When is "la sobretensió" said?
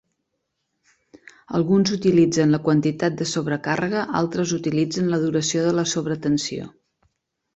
5.81-6.67